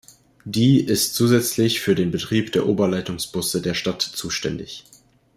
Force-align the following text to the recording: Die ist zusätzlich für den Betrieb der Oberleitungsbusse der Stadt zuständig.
Die 0.45 0.83
ist 0.83 1.13
zusätzlich 1.13 1.79
für 1.79 1.93
den 1.93 2.09
Betrieb 2.09 2.51
der 2.53 2.65
Oberleitungsbusse 2.67 3.61
der 3.61 3.75
Stadt 3.75 4.01
zuständig. 4.01 4.83